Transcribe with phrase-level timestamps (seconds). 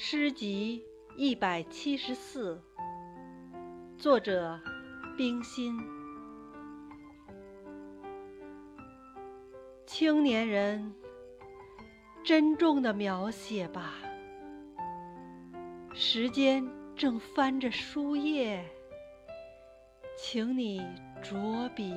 [0.00, 0.86] 诗集
[1.16, 2.62] 一百七十四
[3.98, 4.56] 作者
[5.16, 5.76] 冰心。
[9.84, 10.94] 青年人
[12.22, 13.94] 珍重的描写吧
[15.92, 18.64] 时间正翻着书页
[20.16, 20.80] 请你
[21.20, 21.92] 着笔。